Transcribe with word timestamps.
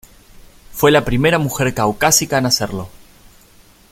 Fue 0.71 0.89
la 0.89 1.05
primera 1.05 1.37
mujer 1.37 1.75
caucásica 1.75 2.39
en 2.39 2.47
hacerlo. 2.47 2.89